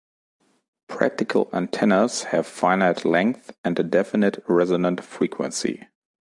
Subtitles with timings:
[0.87, 5.85] Practical antennas have finite length and a definite resonant frequency.